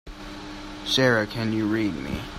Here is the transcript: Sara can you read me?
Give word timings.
Sara 0.83 1.27
can 1.27 1.53
you 1.53 1.67
read 1.67 1.93
me? 1.93 2.19